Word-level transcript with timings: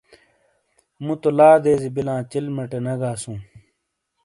مُو 1.03 1.13
تو 1.21 1.29
لا 1.37 1.49
دیزی 1.63 1.89
بلاں 1.95 2.19
چلیمٹے 2.31 2.79
نے 2.85 2.93
گاسوں۔ 3.01 3.39